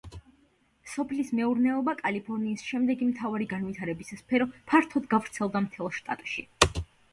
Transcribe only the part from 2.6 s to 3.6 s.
შემდეგი მთავარი